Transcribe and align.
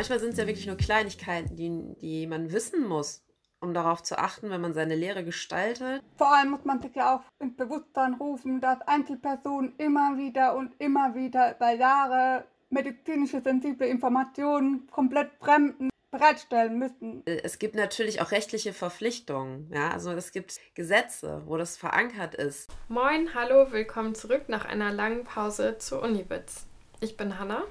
Manchmal 0.00 0.20
sind 0.20 0.30
es 0.30 0.38
ja 0.38 0.46
wirklich 0.46 0.66
nur 0.66 0.78
Kleinigkeiten, 0.78 1.56
die, 1.56 1.94
die 2.00 2.26
man 2.26 2.50
wissen 2.52 2.88
muss, 2.88 3.22
um 3.60 3.74
darauf 3.74 4.02
zu 4.02 4.18
achten, 4.18 4.48
wenn 4.48 4.62
man 4.62 4.72
seine 4.72 4.94
Lehre 4.94 5.24
gestaltet. 5.24 6.02
Vor 6.16 6.34
allem 6.34 6.52
muss 6.52 6.64
man 6.64 6.80
sich 6.80 6.94
ja 6.94 7.16
auch 7.16 7.20
ins 7.38 7.54
Bewusstsein 7.54 8.14
rufen, 8.14 8.62
dass 8.62 8.80
Einzelpersonen 8.80 9.74
immer 9.76 10.16
wieder 10.16 10.56
und 10.56 10.72
immer 10.78 11.14
wieder 11.14 11.54
über 11.54 11.72
Jahre 11.72 12.46
medizinische 12.70 13.42
sensible 13.42 13.86
Informationen 13.86 14.88
komplett 14.90 15.32
fremden 15.38 15.90
bereitstellen 16.10 16.78
müssen. 16.78 17.22
Es 17.26 17.58
gibt 17.58 17.74
natürlich 17.74 18.22
auch 18.22 18.30
rechtliche 18.30 18.72
Verpflichtungen. 18.72 19.70
Ja, 19.70 19.90
also 19.90 20.12
es 20.12 20.32
gibt 20.32 20.56
Gesetze, 20.74 21.42
wo 21.44 21.58
das 21.58 21.76
verankert 21.76 22.34
ist. 22.34 22.70
Moin, 22.88 23.34
hallo, 23.34 23.70
willkommen 23.70 24.14
zurück 24.14 24.48
nach 24.48 24.64
einer 24.64 24.92
langen 24.92 25.24
Pause 25.24 25.76
zu 25.76 26.00
Unibits. 26.00 26.66
Ich 27.00 27.18
bin 27.18 27.38
Hanna. 27.38 27.64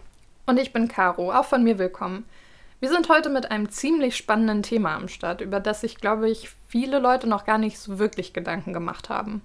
Und 0.49 0.57
ich 0.57 0.73
bin 0.73 0.87
Caro, 0.87 1.31
auch 1.31 1.45
von 1.45 1.63
mir 1.63 1.77
willkommen. 1.77 2.25
Wir 2.79 2.89
sind 2.89 3.07
heute 3.07 3.29
mit 3.29 3.51
einem 3.51 3.69
ziemlich 3.69 4.17
spannenden 4.17 4.63
Thema 4.63 4.95
am 4.95 5.07
Start, 5.07 5.41
über 5.41 5.59
das 5.59 5.81
sich, 5.81 5.97
glaube 5.97 6.27
ich, 6.27 6.49
viele 6.67 6.97
Leute 6.97 7.29
noch 7.29 7.45
gar 7.45 7.59
nicht 7.59 7.77
so 7.77 7.99
wirklich 7.99 8.33
Gedanken 8.33 8.73
gemacht 8.73 9.09
haben. 9.09 9.43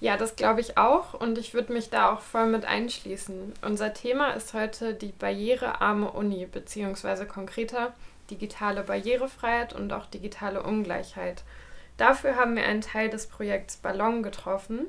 Ja, 0.00 0.18
das 0.18 0.36
glaube 0.36 0.60
ich 0.60 0.76
auch 0.76 1.14
und 1.14 1.38
ich 1.38 1.54
würde 1.54 1.72
mich 1.72 1.88
da 1.88 2.12
auch 2.12 2.20
voll 2.20 2.48
mit 2.48 2.66
einschließen. 2.66 3.54
Unser 3.62 3.94
Thema 3.94 4.32
ist 4.32 4.52
heute 4.52 4.92
die 4.92 5.14
barrierearme 5.18 6.10
Uni, 6.10 6.44
beziehungsweise 6.44 7.24
konkreter 7.24 7.94
digitale 8.28 8.82
Barrierefreiheit 8.82 9.72
und 9.72 9.90
auch 9.94 10.04
digitale 10.04 10.62
Ungleichheit. 10.62 11.44
Dafür 11.96 12.36
haben 12.36 12.56
wir 12.56 12.64
einen 12.64 12.82
Teil 12.82 13.08
des 13.08 13.26
Projekts 13.26 13.78
Ballon 13.78 14.22
getroffen, 14.22 14.80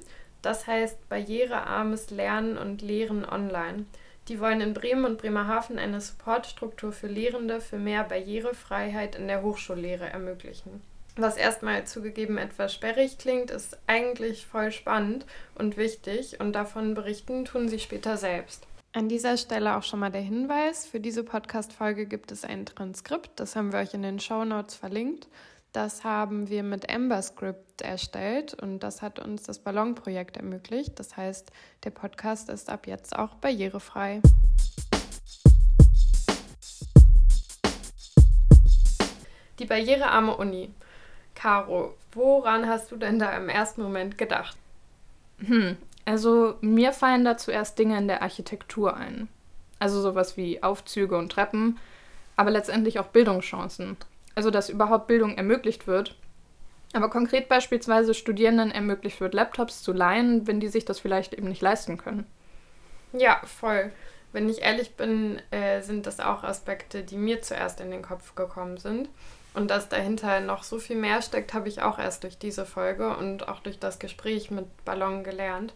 das 0.41 0.67
heißt 0.67 1.07
barrierearmes 1.07 2.09
Lernen 2.09 2.57
und 2.57 2.81
Lehren 2.81 3.23
online. 3.23 3.85
Die 4.29 4.39
wollen 4.39 4.61
in 4.61 4.73
Bremen 4.73 5.05
und 5.05 5.17
Bremerhaven 5.17 5.77
eine 5.77 5.99
Supportstruktur 5.99 6.91
für 6.91 7.07
Lehrende 7.07 7.59
für 7.59 7.77
mehr 7.77 8.03
Barrierefreiheit 8.03 9.15
in 9.15 9.27
der 9.27 9.41
Hochschullehre 9.41 10.09
ermöglichen. 10.09 10.81
Was 11.15 11.37
erstmal 11.37 11.85
zugegeben 11.85 12.37
etwas 12.37 12.73
sperrig 12.73 13.17
klingt, 13.19 13.51
ist 13.51 13.77
eigentlich 13.85 14.47
voll 14.47 14.71
spannend 14.71 15.25
und 15.53 15.77
wichtig 15.77 16.39
und 16.39 16.53
davon 16.53 16.95
berichten 16.95 17.45
tun 17.45 17.69
sie 17.69 17.79
später 17.79 18.17
selbst. 18.17 18.65
An 18.93 19.09
dieser 19.09 19.37
Stelle 19.37 19.75
auch 19.75 19.83
schon 19.83 19.99
mal 19.99 20.11
der 20.11 20.21
Hinweis, 20.21 20.85
für 20.85 20.99
diese 20.99 21.23
Podcast-Folge 21.23 22.05
gibt 22.05 22.31
es 22.31 22.43
ein 22.43 22.65
Transkript, 22.65 23.31
das 23.39 23.55
haben 23.55 23.71
wir 23.71 23.79
euch 23.79 23.93
in 23.93 24.03
den 24.03 24.19
Show 24.19 24.45
Notes 24.45 24.75
verlinkt. 24.75 25.27
Das 25.73 26.03
haben 26.03 26.49
wir 26.49 26.61
mit 26.61 26.87
EmberScript 26.87 27.81
erstellt 27.81 28.53
und 28.53 28.81
das 28.81 29.01
hat 29.01 29.17
uns 29.17 29.41
das 29.41 29.57
Ballonprojekt 29.57 30.37
ermöglicht. 30.37 30.99
Das 30.99 31.17
heißt, 31.17 31.51
der 31.83 31.89
Podcast 31.89 32.49
ist 32.49 32.69
ab 32.69 32.85
jetzt 32.85 33.17
auch 33.17 33.33
barrierefrei. 33.33 34.21
Die 39.57 39.65
barrierearme 39.65 40.37
Uni. 40.37 40.71
Caro, 41.33 41.95
woran 42.11 42.69
hast 42.69 42.91
du 42.91 42.95
denn 42.95 43.17
da 43.17 43.35
im 43.35 43.49
ersten 43.49 43.81
Moment 43.81 44.19
gedacht? 44.19 44.55
Hm, 45.39 45.75
also 46.05 46.53
mir 46.61 46.93
fallen 46.93 47.25
da 47.25 47.35
zuerst 47.35 47.79
Dinge 47.79 47.97
in 47.97 48.07
der 48.07 48.21
Architektur 48.21 48.95
ein. 48.95 49.27
Also 49.79 50.03
sowas 50.03 50.37
wie 50.37 50.61
Aufzüge 50.61 51.17
und 51.17 51.31
Treppen, 51.31 51.79
aber 52.35 52.51
letztendlich 52.51 52.99
auch 52.99 53.07
Bildungschancen 53.07 53.97
also 54.35 54.51
dass 54.51 54.69
überhaupt 54.69 55.07
Bildung 55.07 55.37
ermöglicht 55.37 55.87
wird. 55.87 56.15
Aber 56.93 57.09
konkret 57.09 57.49
beispielsweise 57.49 58.13
Studierenden 58.13 58.71
ermöglicht 58.71 59.19
wird, 59.19 59.33
Laptops 59.33 59.81
zu 59.81 59.93
leihen, 59.93 60.47
wenn 60.47 60.59
die 60.59 60.67
sich 60.67 60.85
das 60.85 60.99
vielleicht 60.99 61.33
eben 61.33 61.47
nicht 61.47 61.61
leisten 61.61 61.97
können. 61.97 62.27
Ja, 63.13 63.41
voll. 63.45 63.91
Wenn 64.31 64.49
ich 64.49 64.61
ehrlich 64.61 64.95
bin, 64.95 65.39
äh, 65.51 65.81
sind 65.81 66.07
das 66.07 66.19
auch 66.19 66.43
Aspekte, 66.43 67.03
die 67.03 67.17
mir 67.17 67.41
zuerst 67.41 67.81
in 67.81 67.91
den 67.91 68.01
Kopf 68.01 68.35
gekommen 68.35 68.77
sind. 68.77 69.09
Und 69.53 69.69
dass 69.69 69.89
dahinter 69.89 70.39
noch 70.39 70.63
so 70.63 70.79
viel 70.79 70.95
mehr 70.95 71.21
steckt, 71.21 71.53
habe 71.53 71.69
ich 71.69 71.83
auch 71.83 71.99
erst 71.99 72.23
durch 72.23 72.39
diese 72.39 72.65
Folge 72.65 73.15
und 73.15 73.47
auch 73.47 73.59
durch 73.59 73.79
das 73.79 73.99
Gespräch 73.99 74.49
mit 74.49 74.65
Ballon 74.83 75.23
gelernt. 75.23 75.73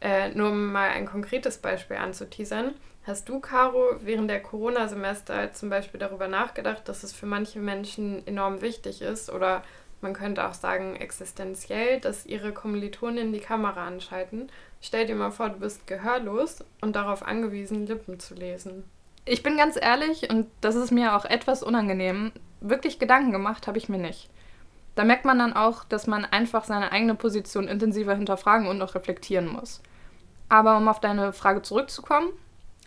Äh, 0.00 0.30
nur 0.30 0.50
um 0.50 0.72
mal 0.72 0.90
ein 0.90 1.06
konkretes 1.06 1.58
Beispiel 1.58 1.96
anzuteasern. 1.96 2.74
Hast 3.04 3.28
du, 3.28 3.40
Caro, 3.40 3.96
während 4.00 4.28
der 4.28 4.42
Corona-Semester 4.42 5.52
zum 5.52 5.70
Beispiel 5.70 5.98
darüber 5.98 6.28
nachgedacht, 6.28 6.88
dass 6.88 7.02
es 7.02 7.12
für 7.12 7.26
manche 7.26 7.58
Menschen 7.58 8.26
enorm 8.26 8.60
wichtig 8.60 9.00
ist 9.00 9.30
oder 9.30 9.62
man 10.02 10.12
könnte 10.12 10.46
auch 10.46 10.54
sagen 10.54 10.96
existenziell, 10.96 12.00
dass 12.00 12.26
ihre 12.26 12.52
Kommilitonen 12.52 13.32
die 13.32 13.40
Kamera 13.40 13.86
anschalten? 13.86 14.50
Stell 14.80 15.06
dir 15.06 15.14
mal 15.14 15.30
vor, 15.30 15.50
du 15.50 15.60
bist 15.60 15.86
gehörlos 15.86 16.64
und 16.80 16.96
darauf 16.96 17.22
angewiesen, 17.26 17.86
Lippen 17.86 18.18
zu 18.18 18.34
lesen. 18.34 18.84
Ich 19.24 19.42
bin 19.42 19.56
ganz 19.56 19.76
ehrlich, 19.80 20.30
und 20.30 20.46
das 20.60 20.74
ist 20.74 20.90
mir 20.90 21.16
auch 21.16 21.24
etwas 21.24 21.62
unangenehm, 21.62 22.32
wirklich 22.60 22.98
Gedanken 22.98 23.32
gemacht 23.32 23.66
habe 23.66 23.78
ich 23.78 23.88
mir 23.88 23.98
nicht. 23.98 24.30
Da 24.94 25.04
merkt 25.04 25.24
man 25.24 25.38
dann 25.38 25.54
auch, 25.54 25.84
dass 25.84 26.06
man 26.06 26.24
einfach 26.24 26.64
seine 26.64 26.92
eigene 26.92 27.14
Position 27.14 27.68
intensiver 27.68 28.14
hinterfragen 28.14 28.66
und 28.66 28.80
auch 28.82 28.94
reflektieren 28.94 29.46
muss. 29.46 29.82
Aber 30.48 30.76
um 30.76 30.88
auf 30.88 31.00
deine 31.00 31.32
Frage 31.32 31.62
zurückzukommen, 31.62 32.30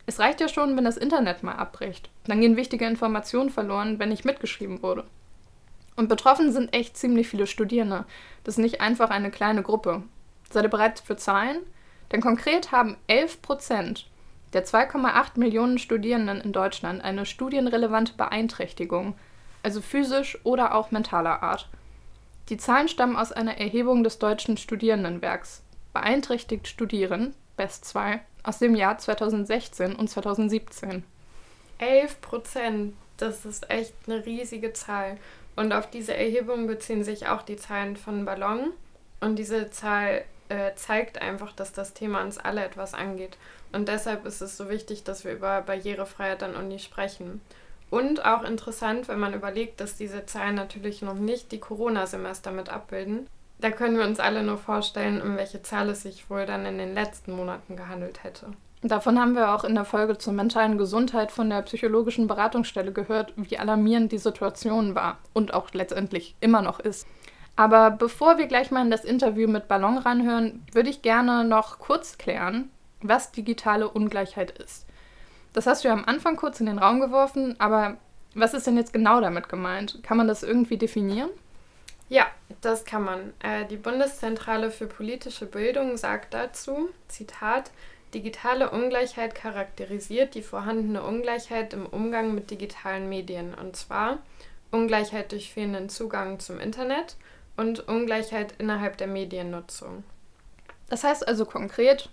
es 0.06 0.20
reicht 0.20 0.42
ja 0.42 0.50
schon, 0.50 0.76
wenn 0.76 0.84
das 0.84 0.98
Internet 0.98 1.44
mal 1.44 1.56
abbricht. 1.56 2.10
Dann 2.26 2.42
gehen 2.42 2.58
wichtige 2.58 2.86
Informationen 2.86 3.50
verloren, 3.50 4.00
wenn 4.00 4.10
nicht 4.10 4.26
mitgeschrieben 4.26 4.82
wurde. 4.84 5.06
Und 5.96 6.10
betroffen 6.10 6.52
sind 6.52 6.74
echt 6.74 6.98
ziemlich 6.98 7.28
viele 7.30 7.48
Studierende. 7.48 8.06
Das 8.44 8.56
ist 8.56 8.64
nicht 8.64 8.82
einfach 8.82 9.10
eine 9.10 9.32
kleine 9.32 9.64
Gruppe. 9.64 10.04
Seid 10.50 10.64
ihr 10.64 10.70
bereit 10.70 11.00
für 11.00 11.16
Zahlen? 11.16 11.58
Denn 12.12 12.22
konkret 12.22 12.72
haben 12.72 12.98
11 13.08 13.42
Prozent 13.42 14.08
der 14.54 14.66
2,8 14.66 15.40
Millionen 15.40 15.80
Studierenden 15.80 16.42
in 16.42 16.54
Deutschland 16.54 17.04
eine 17.04 17.26
studienrelevante 17.26 18.14
Beeinträchtigung, 18.14 19.16
also 19.64 19.82
physisch 19.82 20.38
oder 20.44 20.76
auch 20.76 20.92
mentaler 20.92 21.42
Art. 21.42 21.70
Die 22.50 22.58
Zahlen 22.58 22.88
stammen 22.88 23.16
aus 23.16 23.32
einer 23.32 23.58
Erhebung 23.58 24.04
des 24.04 24.20
Deutschen 24.20 24.58
Studierendenwerks. 24.58 25.64
Beeinträchtigt 25.94 26.68
studieren, 26.68 27.34
Best 27.56 27.86
2, 27.86 28.20
aus 28.44 28.60
dem 28.60 28.76
Jahr 28.76 28.98
2016 28.98 29.96
und 29.96 30.10
2017. 30.10 31.04
11 31.80 32.22
Prozent, 32.22 32.94
das 33.18 33.46
ist 33.46 33.70
echt 33.70 33.94
eine 34.06 34.26
riesige 34.26 34.74
Zahl. 34.74 35.18
Und 35.56 35.72
auf 35.72 35.90
diese 35.90 36.16
Erhebung 36.16 36.68
beziehen 36.68 37.04
sich 37.04 37.28
auch 37.28 37.42
die 37.42 37.58
Zahlen 37.58 37.96
von 37.96 38.26
Ballon. 38.26 38.72
Und 39.22 39.38
diese 39.38 39.70
Zahl 39.70 40.24
äh, 40.50 40.72
zeigt 40.76 41.22
einfach, 41.22 41.54
dass 41.54 41.74
das 41.74 41.94
Thema 41.94 42.22
uns 42.22 42.38
alle 42.38 42.64
etwas 42.64 42.94
angeht. 42.94 43.38
Und 43.72 43.88
deshalb 43.88 44.26
ist 44.26 44.42
es 44.42 44.58
so 44.58 44.70
wichtig, 44.70 45.04
dass 45.04 45.24
wir 45.24 45.34
über 45.34 45.62
Barrierefreiheit 45.62 46.44
an 46.44 46.56
Uni 46.56 46.80
sprechen. 46.80 47.42
Und 47.90 48.26
auch 48.26 48.44
interessant, 48.44 49.08
wenn 49.08 49.20
man 49.20 49.34
überlegt, 49.34 49.80
dass 49.80 49.96
diese 49.96 50.26
Zahlen 50.26 50.56
natürlich 50.56 51.02
noch 51.02 51.14
nicht 51.14 51.52
die 51.52 51.60
Corona-Semester 51.60 52.52
mit 52.52 52.70
abbilden, 52.70 53.28
da 53.64 53.72
können 53.72 53.98
wir 53.98 54.06
uns 54.06 54.20
alle 54.20 54.44
nur 54.44 54.58
vorstellen, 54.58 55.22
um 55.22 55.38
welche 55.38 55.62
Zahl 55.62 55.88
es 55.90 56.04
sich 56.04 56.30
wohl 56.30 56.46
dann 56.46 56.66
in 56.66 56.78
den 56.78 56.94
letzten 56.94 57.34
Monaten 57.34 57.78
gehandelt 57.78 58.24
hätte. 58.24 58.48
Davon 58.82 59.18
haben 59.18 59.36
wir 59.36 59.56
auch 59.56 59.64
in 59.64 59.76
der 59.76 59.86
Folge 59.86 60.18
zur 60.18 60.34
mentalen 60.34 60.78
Gesundheit 60.78 61.32
von 61.32 61.50
der 61.50 61.62
psychologischen 61.62 62.28
Beratungsstelle 62.28 62.92
gehört, 62.92 63.32
wie 63.38 63.58
alarmierend 63.58 64.12
die 64.12 64.18
Situation 64.18 64.96
war 64.96 65.20
und 65.32 65.54
auch 65.54 65.70
letztendlich 65.72 66.36
immer 66.42 66.62
noch 66.62 66.82
ist. 66.82 67.08
Aber 67.56 67.92
bevor 67.92 68.38
wir 68.38 68.48
gleich 68.48 68.70
mal 68.70 68.84
in 68.84 68.92
das 68.92 69.06
Interview 69.06 69.48
mit 69.48 69.70
Ballon 69.70 69.98
ranhören, 69.98 70.66
würde 70.74 70.90
ich 70.90 71.02
gerne 71.02 71.46
noch 71.46 71.80
kurz 71.80 72.18
klären, 72.18 72.70
was 73.02 73.32
digitale 73.32 73.88
Ungleichheit 73.88 74.52
ist. 74.52 74.86
Das 75.54 75.68
hast 75.68 75.86
du 75.86 75.88
ja 75.88 75.94
am 75.94 76.04
Anfang 76.04 76.36
kurz 76.36 76.60
in 76.60 76.66
den 76.66 76.80
Raum 76.80 77.00
geworfen, 77.00 77.56
aber 77.60 77.96
was 78.36 78.54
ist 78.54 78.68
denn 78.68 78.76
jetzt 78.76 78.92
genau 78.92 79.22
damit 79.22 79.48
gemeint? 79.48 80.00
Kann 80.04 80.18
man 80.18 80.28
das 80.28 80.44
irgendwie 80.44 80.78
definieren? 80.78 81.30
Ja, 82.14 82.28
das 82.62 82.86
kann 82.86 83.04
man. 83.04 83.34
Äh, 83.40 83.66
die 83.66 83.76
Bundeszentrale 83.76 84.70
für 84.70 84.86
politische 84.86 85.48
Bildung 85.48 85.98
sagt 85.98 86.36
dazu, 86.36 86.90
Zitat, 87.08 87.72
digitale 88.14 88.70
Ungleichheit 88.70 89.34
charakterisiert 89.34 90.36
die 90.36 90.44
vorhandene 90.44 91.02
Ungleichheit 91.02 91.74
im 91.74 91.88
Umgang 91.88 92.36
mit 92.36 92.52
digitalen 92.52 93.10
Medien, 93.10 93.56
und 93.56 93.76
zwar 93.76 94.20
Ungleichheit 94.70 95.32
durch 95.32 95.52
fehlenden 95.52 95.90
Zugang 95.90 96.40
zum 96.40 96.60
Internet 96.60 97.16
und 97.58 97.88
Ungleichheit 97.88 98.54
innerhalb 98.60 98.98
der 98.98 99.08
Mediennutzung. 99.08 100.04
Das 100.90 101.04
heißt 101.04 101.28
also 101.28 101.46
konkret, 101.46 102.12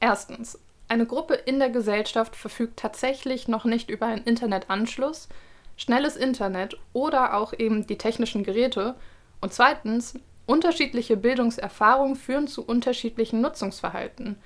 erstens, 0.00 0.58
eine 0.88 1.04
Gruppe 1.04 1.34
in 1.34 1.58
der 1.58 1.68
Gesellschaft 1.68 2.36
verfügt 2.36 2.78
tatsächlich 2.78 3.48
noch 3.48 3.66
nicht 3.66 3.90
über 3.90 4.06
einen 4.06 4.24
Internetanschluss, 4.24 5.28
schnelles 5.76 6.16
Internet 6.16 6.78
oder 6.94 7.34
auch 7.34 7.52
eben 7.52 7.86
die 7.86 7.98
technischen 7.98 8.44
Geräte, 8.44 8.94
und 9.42 9.52
zweitens, 9.52 10.14
unterschiedliche 10.46 11.18
Bildungserfahrungen 11.18 12.16
führen 12.16 12.48
zu 12.48 12.64
unterschiedlichen 12.64 13.42
Nutzungsverhalten. 13.42 14.36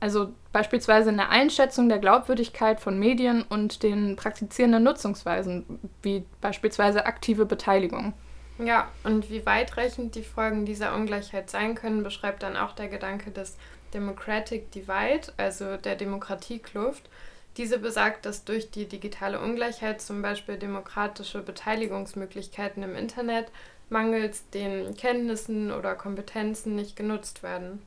Also 0.00 0.32
beispielsweise 0.52 1.10
in 1.10 1.16
der 1.16 1.30
Einschätzung 1.30 1.88
der 1.88 1.98
Glaubwürdigkeit 1.98 2.80
von 2.80 2.98
Medien 2.98 3.42
und 3.42 3.82
den 3.82 4.16
praktizierenden 4.16 4.82
Nutzungsweisen, 4.82 5.64
wie 6.02 6.24
beispielsweise 6.40 7.06
aktive 7.06 7.46
Beteiligung. 7.46 8.12
Ja, 8.58 8.88
und 9.02 9.30
wie 9.30 9.46
weitreichend 9.46 10.14
die 10.14 10.22
Folgen 10.22 10.64
dieser 10.64 10.94
Ungleichheit 10.94 11.50
sein 11.50 11.74
können, 11.74 12.02
beschreibt 12.02 12.42
dann 12.42 12.56
auch 12.56 12.72
der 12.72 12.88
Gedanke 12.88 13.30
des 13.30 13.56
Democratic 13.92 14.70
Divide, 14.72 15.32
also 15.36 15.76
der 15.76 15.96
Demokratiekluft. 15.96 17.08
Diese 17.56 17.78
besagt, 17.78 18.26
dass 18.26 18.44
durch 18.44 18.70
die 18.70 18.86
digitale 18.86 19.40
Ungleichheit 19.40 20.00
zum 20.00 20.22
Beispiel 20.22 20.56
demokratische 20.56 21.40
Beteiligungsmöglichkeiten 21.40 22.82
im 22.82 22.96
Internet 22.96 23.46
mangels 23.88 24.48
den 24.50 24.94
Kenntnissen 24.96 25.72
oder 25.72 25.94
Kompetenzen 25.94 26.74
nicht 26.74 26.96
genutzt 26.96 27.42
werden. 27.42 27.82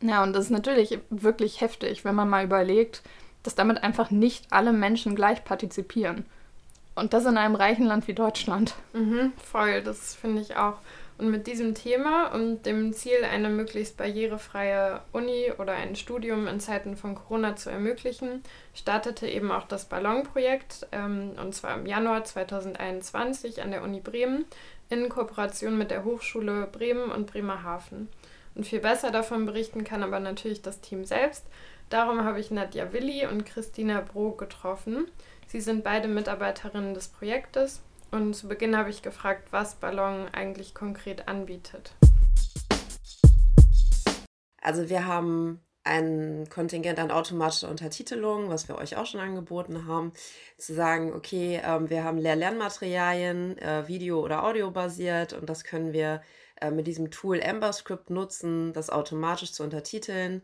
Ja, 0.00 0.22
und 0.22 0.32
das 0.32 0.46
ist 0.46 0.50
natürlich 0.50 0.98
wirklich 1.10 1.60
heftig, 1.60 2.04
wenn 2.04 2.14
man 2.14 2.28
mal 2.28 2.44
überlegt, 2.44 3.02
dass 3.42 3.54
damit 3.54 3.82
einfach 3.82 4.10
nicht 4.10 4.46
alle 4.50 4.72
Menschen 4.72 5.14
gleich 5.14 5.44
partizipieren. 5.44 6.24
Und 6.94 7.14
das 7.14 7.24
in 7.24 7.38
einem 7.38 7.54
reichen 7.54 7.86
Land 7.86 8.06
wie 8.06 8.14
Deutschland. 8.14 8.74
Mhm, 8.92 9.32
voll, 9.42 9.82
das 9.82 10.14
finde 10.14 10.42
ich 10.42 10.56
auch. 10.56 10.78
Und 11.18 11.30
mit 11.30 11.46
diesem 11.46 11.74
Thema 11.74 12.34
und 12.34 12.66
dem 12.66 12.92
Ziel, 12.92 13.24
eine 13.24 13.48
möglichst 13.48 13.96
barrierefreie 13.96 15.00
Uni 15.12 15.52
oder 15.56 15.72
ein 15.72 15.94
Studium 15.94 16.48
in 16.48 16.58
Zeiten 16.58 16.96
von 16.96 17.14
Corona 17.14 17.54
zu 17.54 17.70
ermöglichen, 17.70 18.42
startete 18.74 19.28
eben 19.28 19.52
auch 19.52 19.68
das 19.68 19.84
Ballonprojekt, 19.84 20.86
ähm, 20.90 21.32
und 21.40 21.54
zwar 21.54 21.76
im 21.76 21.86
Januar 21.86 22.24
2021 22.24 23.62
an 23.62 23.70
der 23.70 23.82
Uni 23.82 24.00
Bremen 24.00 24.46
in 24.92 25.08
Kooperation 25.08 25.78
mit 25.78 25.90
der 25.90 26.04
Hochschule 26.04 26.66
Bremen 26.66 27.10
und 27.10 27.26
Bremerhaven. 27.26 28.10
Und 28.54 28.66
viel 28.66 28.80
besser 28.80 29.10
davon 29.10 29.46
berichten 29.46 29.84
kann 29.84 30.02
aber 30.02 30.20
natürlich 30.20 30.60
das 30.60 30.82
Team 30.82 31.06
selbst. 31.06 31.46
Darum 31.88 32.24
habe 32.24 32.40
ich 32.40 32.50
Nadja 32.50 32.92
Willi 32.92 33.26
und 33.26 33.46
Christina 33.46 34.02
Bro 34.02 34.32
getroffen. 34.32 35.06
Sie 35.46 35.62
sind 35.62 35.82
beide 35.82 36.08
Mitarbeiterinnen 36.08 36.92
des 36.92 37.08
Projektes 37.08 37.80
und 38.10 38.34
zu 38.34 38.48
Beginn 38.48 38.76
habe 38.76 38.90
ich 38.90 39.00
gefragt, 39.00 39.48
was 39.50 39.76
Ballon 39.76 40.28
eigentlich 40.32 40.74
konkret 40.74 41.26
anbietet. 41.26 41.94
Also 44.60 44.90
wir 44.90 45.06
haben 45.06 45.60
ein 45.84 46.48
Kontingent 46.48 46.98
an 46.98 47.10
automatischer 47.10 47.68
Untertitelung, 47.68 48.48
was 48.48 48.68
wir 48.68 48.76
euch 48.76 48.96
auch 48.96 49.06
schon 49.06 49.20
angeboten 49.20 49.86
haben, 49.86 50.12
zu 50.58 50.74
sagen, 50.74 51.12
okay, 51.12 51.60
ähm, 51.64 51.90
wir 51.90 52.04
haben 52.04 52.18
Lehr-Lernmaterialien, 52.18 53.58
äh, 53.58 53.88
Video- 53.88 54.22
oder 54.22 54.44
Audio-basiert 54.44 55.32
und 55.32 55.48
das 55.50 55.64
können 55.64 55.92
wir 55.92 56.22
äh, 56.60 56.70
mit 56.70 56.86
diesem 56.86 57.10
Tool 57.10 57.40
EmberScript 57.40 58.10
nutzen, 58.10 58.72
das 58.72 58.90
automatisch 58.90 59.52
zu 59.52 59.62
untertiteln 59.64 60.42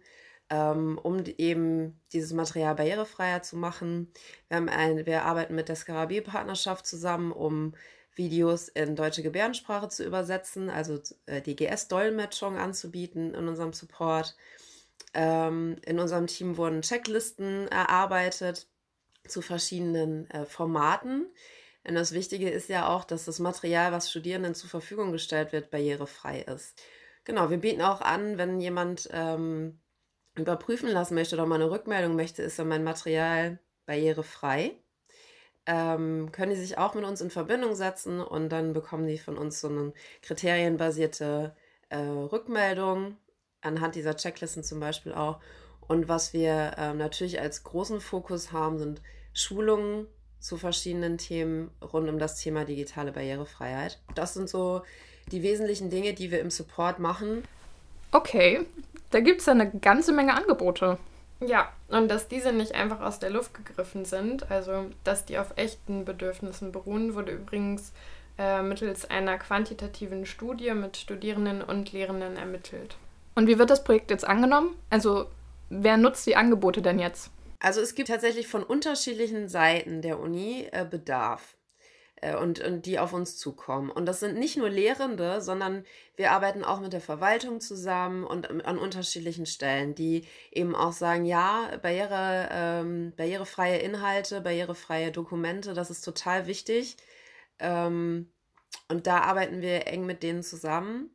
ähm, 0.50 0.98
um 1.02 1.24
eben 1.36 2.00
dieses 2.12 2.32
Material 2.32 2.74
barrierefreier 2.74 3.42
zu 3.42 3.56
machen. 3.56 4.12
Wir, 4.48 4.56
haben 4.56 4.68
ein, 4.68 5.06
wir 5.06 5.24
arbeiten 5.24 5.54
mit 5.54 5.68
der 5.68 5.76
Skarabee-Partnerschaft 5.76 6.86
zusammen, 6.86 7.32
um 7.32 7.74
Videos 8.14 8.68
in 8.68 8.96
deutsche 8.96 9.22
Gebärdensprache 9.22 9.88
zu 9.88 10.04
übersetzen, 10.04 10.70
also 10.70 11.00
äh, 11.26 11.40
die 11.42 11.54
GS-Dolmetschung 11.54 12.56
anzubieten 12.56 13.34
in 13.34 13.46
unserem 13.46 13.72
Support. 13.72 14.36
Ähm, 15.18 15.78
in 15.84 15.98
unserem 15.98 16.28
Team 16.28 16.56
wurden 16.56 16.82
Checklisten 16.82 17.66
erarbeitet 17.68 18.68
zu 19.26 19.42
verschiedenen 19.42 20.30
äh, 20.30 20.46
Formaten. 20.46 21.26
Denn 21.84 21.96
das 21.96 22.12
Wichtige 22.12 22.48
ist 22.48 22.68
ja 22.68 22.88
auch, 22.88 23.02
dass 23.02 23.24
das 23.24 23.40
Material, 23.40 23.90
was 23.90 24.10
Studierenden 24.10 24.54
zur 24.54 24.70
Verfügung 24.70 25.10
gestellt 25.10 25.52
wird, 25.52 25.72
barrierefrei 25.72 26.42
ist. 26.42 26.80
Genau, 27.24 27.50
wir 27.50 27.58
bieten 27.58 27.82
auch 27.82 28.00
an, 28.00 28.38
wenn 28.38 28.60
jemand 28.60 29.08
ähm, 29.12 29.80
überprüfen 30.36 30.88
lassen 30.88 31.16
möchte 31.16 31.34
oder 31.34 31.46
mal 31.46 31.56
eine 31.56 31.70
Rückmeldung 31.72 32.14
möchte, 32.14 32.42
ist 32.42 32.60
dann 32.60 32.68
mein 32.68 32.84
Material 32.84 33.58
barrierefrei. 33.86 34.76
Ähm, 35.66 36.30
können 36.30 36.52
die 36.52 36.60
sich 36.60 36.78
auch 36.78 36.94
mit 36.94 37.04
uns 37.04 37.20
in 37.20 37.30
Verbindung 37.30 37.74
setzen 37.74 38.20
und 38.20 38.50
dann 38.50 38.72
bekommen 38.72 39.08
die 39.08 39.18
von 39.18 39.36
uns 39.36 39.60
so 39.60 39.68
eine 39.68 39.92
kriterienbasierte 40.22 41.56
äh, 41.88 41.98
Rückmeldung 41.98 43.16
anhand 43.62 43.94
dieser 43.94 44.16
Checklisten 44.16 44.64
zum 44.64 44.80
Beispiel 44.80 45.12
auch. 45.12 45.40
Und 45.86 46.08
was 46.08 46.32
wir 46.32 46.74
äh, 46.76 46.94
natürlich 46.94 47.40
als 47.40 47.64
großen 47.64 48.00
Fokus 48.00 48.52
haben, 48.52 48.78
sind 48.78 49.00
Schulungen 49.32 50.06
zu 50.38 50.56
verschiedenen 50.56 51.18
Themen 51.18 51.70
rund 51.92 52.08
um 52.08 52.18
das 52.18 52.36
Thema 52.36 52.64
digitale 52.64 53.12
Barrierefreiheit. 53.12 53.98
Das 54.14 54.34
sind 54.34 54.48
so 54.48 54.82
die 55.32 55.42
wesentlichen 55.42 55.90
Dinge, 55.90 56.14
die 56.14 56.30
wir 56.30 56.40
im 56.40 56.50
Support 56.50 56.98
machen. 56.98 57.42
Okay, 58.12 58.66
da 59.10 59.20
gibt 59.20 59.40
es 59.40 59.46
ja 59.46 59.52
eine 59.52 59.70
ganze 59.70 60.12
Menge 60.12 60.34
Angebote. 60.34 60.98
Ja, 61.40 61.72
und 61.88 62.08
dass 62.08 62.28
diese 62.28 62.52
nicht 62.52 62.74
einfach 62.74 63.00
aus 63.00 63.18
der 63.18 63.30
Luft 63.30 63.54
gegriffen 63.54 64.04
sind, 64.04 64.50
also 64.50 64.86
dass 65.04 65.24
die 65.24 65.38
auf 65.38 65.52
echten 65.56 66.04
Bedürfnissen 66.04 66.72
beruhen, 66.72 67.14
wurde 67.14 67.32
übrigens 67.32 67.92
äh, 68.38 68.62
mittels 68.62 69.08
einer 69.08 69.38
quantitativen 69.38 70.26
Studie 70.26 70.72
mit 70.74 70.96
Studierenden 70.96 71.62
und 71.62 71.92
Lehrenden 71.92 72.36
ermittelt. 72.36 72.96
Und 73.38 73.46
wie 73.46 73.56
wird 73.56 73.70
das 73.70 73.84
Projekt 73.84 74.10
jetzt 74.10 74.26
angenommen? 74.26 74.74
Also 74.90 75.30
wer 75.70 75.96
nutzt 75.96 76.26
die 76.26 76.34
Angebote 76.34 76.82
denn 76.82 76.98
jetzt? 76.98 77.30
Also 77.60 77.80
es 77.80 77.94
gibt 77.94 78.08
tatsächlich 78.08 78.48
von 78.48 78.64
unterschiedlichen 78.64 79.48
Seiten 79.48 80.02
der 80.02 80.18
Uni 80.18 80.66
äh, 80.72 80.84
Bedarf. 80.84 81.56
Äh, 82.16 82.34
und, 82.34 82.58
und 82.58 82.84
die 82.84 82.98
auf 82.98 83.12
uns 83.12 83.36
zukommen. 83.36 83.90
Und 83.90 84.06
das 84.06 84.18
sind 84.18 84.40
nicht 84.40 84.56
nur 84.56 84.68
Lehrende, 84.68 85.40
sondern 85.40 85.84
wir 86.16 86.32
arbeiten 86.32 86.64
auch 86.64 86.80
mit 86.80 86.92
der 86.92 87.00
Verwaltung 87.00 87.60
zusammen 87.60 88.24
und 88.24 88.50
an 88.66 88.76
unterschiedlichen 88.76 89.46
Stellen, 89.46 89.94
die 89.94 90.26
eben 90.50 90.74
auch 90.74 90.92
sagen, 90.92 91.24
ja, 91.24 91.70
Barriere, 91.80 92.48
ähm, 92.50 93.12
barrierefreie 93.16 93.78
Inhalte, 93.78 94.40
barrierefreie 94.40 95.12
Dokumente, 95.12 95.74
das 95.74 95.90
ist 95.90 96.00
total 96.00 96.48
wichtig. 96.48 96.96
Ähm, 97.60 98.32
und 98.88 99.06
da 99.06 99.20
arbeiten 99.20 99.60
wir 99.60 99.86
eng 99.86 100.06
mit 100.06 100.24
denen 100.24 100.42
zusammen. 100.42 101.14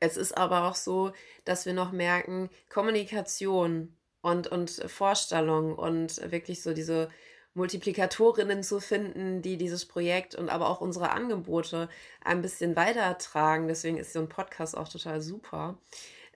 Es 0.00 0.16
ist 0.16 0.36
aber 0.36 0.64
auch 0.64 0.74
so, 0.74 1.12
dass 1.44 1.66
wir 1.66 1.72
noch 1.72 1.92
merken, 1.92 2.50
Kommunikation 2.68 3.96
und, 4.20 4.46
und 4.46 4.70
Vorstellung 4.86 5.74
und 5.74 6.30
wirklich 6.30 6.62
so 6.62 6.72
diese 6.72 7.08
Multiplikatorinnen 7.54 8.62
zu 8.62 8.80
finden, 8.80 9.42
die 9.42 9.56
dieses 9.56 9.86
Projekt 9.86 10.34
und 10.34 10.48
aber 10.48 10.68
auch 10.68 10.80
unsere 10.80 11.10
Angebote 11.10 11.88
ein 12.24 12.40
bisschen 12.42 12.76
weitertragen. 12.76 13.68
Deswegen 13.68 13.98
ist 13.98 14.12
so 14.12 14.20
ein 14.20 14.28
Podcast 14.28 14.76
auch 14.76 14.88
total 14.88 15.20
super. 15.20 15.78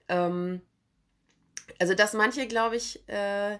Ähm, 0.09 0.61
also, 1.79 1.93
dass 1.93 2.13
manche, 2.13 2.47
glaube 2.47 2.75
ich, 2.75 3.07
äh, 3.07 3.57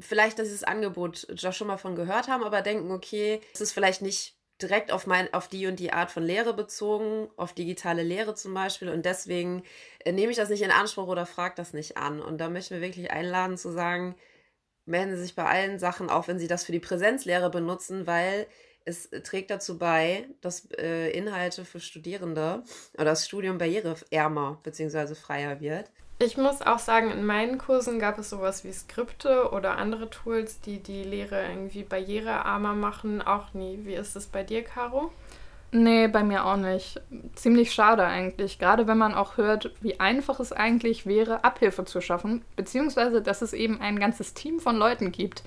vielleicht 0.00 0.38
dieses 0.38 0.64
Angebot 0.64 1.26
schon 1.38 1.68
mal 1.68 1.78
von 1.78 1.94
gehört 1.94 2.28
haben, 2.28 2.42
aber 2.42 2.60
denken, 2.62 2.90
okay, 2.90 3.40
es 3.54 3.60
ist 3.60 3.72
vielleicht 3.72 4.02
nicht 4.02 4.35
direkt 4.62 4.90
auf, 4.90 5.06
mein, 5.06 5.32
auf 5.34 5.48
die 5.48 5.66
und 5.66 5.78
die 5.78 5.92
Art 5.92 6.10
von 6.10 6.22
Lehre 6.22 6.54
bezogen, 6.54 7.28
auf 7.36 7.52
digitale 7.52 8.02
Lehre 8.02 8.34
zum 8.34 8.54
Beispiel. 8.54 8.88
Und 8.88 9.04
deswegen 9.04 9.62
äh, 10.04 10.12
nehme 10.12 10.30
ich 10.30 10.36
das 10.36 10.48
nicht 10.48 10.62
in 10.62 10.70
Anspruch 10.70 11.08
oder 11.08 11.26
frage 11.26 11.54
das 11.56 11.72
nicht 11.72 11.96
an. 11.96 12.20
Und 12.20 12.38
da 12.38 12.48
möchten 12.48 12.74
wir 12.74 12.80
wirklich 12.80 13.10
einladen 13.10 13.58
zu 13.58 13.70
sagen, 13.70 14.16
melden 14.86 15.16
Sie 15.16 15.22
sich 15.22 15.34
bei 15.34 15.44
allen 15.44 15.78
Sachen, 15.78 16.08
auch 16.08 16.28
wenn 16.28 16.38
Sie 16.38 16.48
das 16.48 16.64
für 16.64 16.72
die 16.72 16.80
Präsenzlehre 16.80 17.50
benutzen, 17.50 18.06
weil 18.06 18.46
es 18.84 19.10
trägt 19.24 19.50
dazu 19.50 19.78
bei, 19.78 20.28
dass 20.40 20.70
äh, 20.78 21.10
Inhalte 21.10 21.64
für 21.64 21.80
Studierende 21.80 22.62
oder 22.94 23.04
das 23.04 23.26
Studium 23.26 23.58
barriereärmer 23.58 24.60
bzw. 24.62 25.14
freier 25.16 25.60
wird. 25.60 25.90
Ich 26.18 26.38
muss 26.38 26.62
auch 26.62 26.78
sagen, 26.78 27.10
in 27.10 27.26
meinen 27.26 27.58
Kursen 27.58 27.98
gab 27.98 28.18
es 28.18 28.30
sowas 28.30 28.64
wie 28.64 28.72
Skripte 28.72 29.50
oder 29.50 29.76
andere 29.76 30.08
Tools, 30.08 30.60
die 30.60 30.82
die 30.82 31.02
Lehre 31.02 31.46
irgendwie 31.46 31.82
barrierearmer 31.82 32.74
machen, 32.74 33.20
auch 33.20 33.52
nie. 33.52 33.80
Wie 33.82 33.94
ist 33.94 34.16
es 34.16 34.26
bei 34.26 34.42
dir, 34.42 34.62
Caro? 34.62 35.12
Nee, 35.72 36.08
bei 36.08 36.22
mir 36.22 36.46
auch 36.46 36.56
nicht. 36.56 37.02
Ziemlich 37.34 37.74
schade 37.74 38.04
eigentlich, 38.04 38.58
gerade 38.58 38.86
wenn 38.86 38.96
man 38.96 39.14
auch 39.14 39.36
hört, 39.36 39.72
wie 39.82 40.00
einfach 40.00 40.40
es 40.40 40.52
eigentlich 40.52 41.04
wäre, 41.04 41.44
Abhilfe 41.44 41.84
zu 41.84 42.00
schaffen, 42.00 42.42
beziehungsweise 42.54 43.20
dass 43.20 43.42
es 43.42 43.52
eben 43.52 43.80
ein 43.82 43.98
ganzes 43.98 44.32
Team 44.32 44.58
von 44.58 44.76
Leuten 44.76 45.12
gibt, 45.12 45.42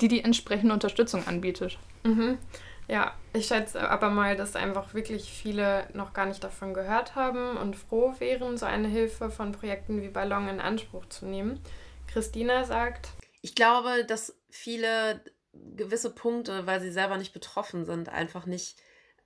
die 0.00 0.08
die 0.08 0.24
entsprechende 0.24 0.72
Unterstützung 0.72 1.26
anbietet. 1.26 1.78
Mhm. 2.04 2.38
Ja, 2.88 3.14
ich 3.32 3.46
schätze 3.46 3.88
aber 3.90 4.10
mal, 4.10 4.36
dass 4.36 4.54
einfach 4.54 4.94
wirklich 4.94 5.30
viele 5.30 5.88
noch 5.92 6.12
gar 6.12 6.26
nicht 6.26 6.44
davon 6.44 6.72
gehört 6.72 7.14
haben 7.16 7.56
und 7.56 7.74
froh 7.74 8.14
wären, 8.18 8.56
so 8.56 8.66
eine 8.66 8.88
Hilfe 8.88 9.30
von 9.30 9.52
Projekten 9.52 10.02
wie 10.02 10.08
Ballon 10.08 10.48
in 10.48 10.60
Anspruch 10.60 11.06
zu 11.06 11.26
nehmen. 11.26 11.60
Christina 12.06 12.64
sagt, 12.64 13.08
ich 13.42 13.54
glaube, 13.54 14.04
dass 14.06 14.38
viele 14.50 15.20
gewisse 15.52 16.10
Punkte, 16.10 16.66
weil 16.66 16.80
sie 16.80 16.92
selber 16.92 17.16
nicht 17.16 17.32
betroffen 17.32 17.84
sind, 17.84 18.08
einfach 18.08 18.46
nicht 18.46 18.76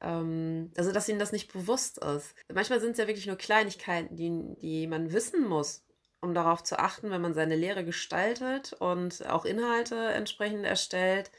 ähm, 0.00 0.72
also 0.76 0.92
dass 0.92 1.08
ihnen 1.08 1.18
das 1.18 1.32
nicht 1.32 1.52
bewusst 1.52 1.98
ist. 1.98 2.34
Manchmal 2.52 2.80
sind 2.80 2.92
es 2.92 2.98
ja 2.98 3.06
wirklich 3.06 3.26
nur 3.26 3.36
Kleinigkeiten, 3.36 4.16
die, 4.16 4.56
die 4.60 4.86
man 4.86 5.12
wissen 5.12 5.46
muss, 5.46 5.84
um 6.20 6.34
darauf 6.34 6.62
zu 6.62 6.78
achten, 6.78 7.10
wenn 7.10 7.20
man 7.20 7.34
seine 7.34 7.56
Lehre 7.56 7.84
gestaltet 7.84 8.72
und 8.74 9.26
auch 9.26 9.44
Inhalte 9.44 9.96
entsprechend 9.96 10.64
erstellt. 10.64 11.30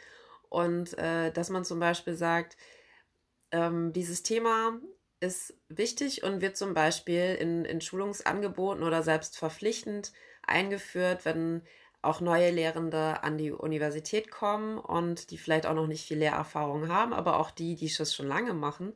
Und 0.51 0.97
äh, 0.97 1.31
dass 1.31 1.49
man 1.49 1.63
zum 1.63 1.79
Beispiel 1.79 2.13
sagt, 2.13 2.57
ähm, 3.51 3.93
dieses 3.93 4.21
Thema 4.21 4.79
ist 5.21 5.53
wichtig 5.69 6.23
und 6.23 6.41
wird 6.41 6.57
zum 6.57 6.73
Beispiel 6.73 7.37
in, 7.39 7.63
in 7.63 7.79
Schulungsangeboten 7.79 8.83
oder 8.83 9.01
selbst 9.01 9.37
verpflichtend 9.37 10.11
eingeführt, 10.43 11.23
wenn 11.23 11.61
auch 12.01 12.19
neue 12.19 12.51
Lehrende 12.51 13.23
an 13.23 13.37
die 13.37 13.51
Universität 13.51 14.29
kommen 14.29 14.77
und 14.77 15.31
die 15.31 15.37
vielleicht 15.37 15.65
auch 15.67 15.75
noch 15.75 15.87
nicht 15.87 16.05
viel 16.05 16.17
Lehrerfahrung 16.17 16.89
haben, 16.89 17.13
aber 17.13 17.39
auch 17.39 17.51
die, 17.51 17.75
die 17.75 17.85
es 17.85 18.13
schon 18.13 18.27
lange 18.27 18.53
machen, 18.53 18.93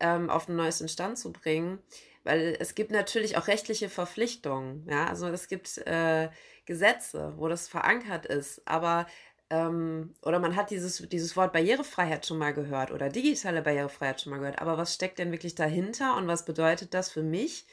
ähm, 0.00 0.30
auf 0.30 0.46
den 0.46 0.56
neuesten 0.56 0.88
Stand 0.88 1.18
zu 1.18 1.32
bringen, 1.32 1.80
weil 2.22 2.56
es 2.58 2.74
gibt 2.74 2.92
natürlich 2.92 3.36
auch 3.36 3.48
rechtliche 3.48 3.90
Verpflichtungen. 3.90 4.86
Ja, 4.88 5.08
also 5.08 5.26
es 5.26 5.48
gibt 5.48 5.76
äh, 5.78 6.30
Gesetze, 6.64 7.34
wo 7.36 7.48
das 7.48 7.68
verankert 7.68 8.24
ist, 8.24 8.62
aber 8.66 9.06
ähm, 9.50 10.14
oder 10.22 10.38
man 10.38 10.56
hat 10.56 10.70
dieses, 10.70 10.98
dieses 11.08 11.36
Wort 11.36 11.52
Barrierefreiheit 11.52 12.26
schon 12.26 12.38
mal 12.38 12.54
gehört 12.54 12.90
oder 12.90 13.08
digitale 13.08 13.62
Barrierefreiheit 13.62 14.20
schon 14.20 14.30
mal 14.30 14.38
gehört. 14.38 14.60
Aber 14.60 14.78
was 14.78 14.94
steckt 14.94 15.18
denn 15.18 15.32
wirklich 15.32 15.54
dahinter 15.54 16.16
und 16.16 16.26
was 16.26 16.44
bedeutet 16.44 16.94
das 16.94 17.10
für 17.10 17.22
mich 17.22 17.66